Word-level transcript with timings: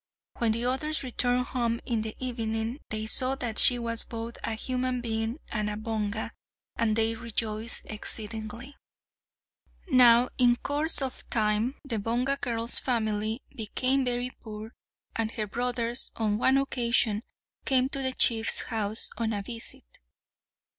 When 0.39 0.51
the 0.53 0.65
others 0.65 1.03
returned 1.03 1.45
home 1.45 1.79
in 1.85 2.01
the 2.01 2.15
evening, 2.17 2.79
they 2.89 3.05
saw 3.05 3.35
that 3.35 3.59
she 3.59 3.77
was 3.77 4.03
both 4.03 4.35
a 4.43 4.53
human 4.53 4.99
being 4.99 5.37
and 5.51 5.69
a 5.69 5.77
Bonga, 5.77 6.31
and 6.75 6.95
they 6.95 7.13
rejoiced 7.13 7.83
exceedingly. 7.85 8.75
Now 9.91 10.29
in 10.39 10.55
course 10.55 11.03
of 11.03 11.29
time 11.29 11.75
the 11.85 11.99
Bonga 11.99 12.37
girl's 12.37 12.79
family 12.79 13.43
became 13.55 14.03
very 14.03 14.31
poor, 14.31 14.73
and 15.15 15.29
her 15.33 15.45
brothers 15.45 16.09
on 16.15 16.39
one 16.39 16.57
occasion 16.57 17.21
came 17.65 17.87
to 17.89 18.01
the 18.01 18.13
chief's 18.13 18.63
house 18.63 19.11
on 19.19 19.33
a 19.33 19.43
visit. 19.43 19.85